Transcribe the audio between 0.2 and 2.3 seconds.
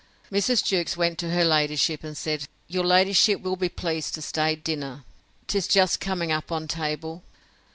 Mrs. Jewkes went to her ladyship, and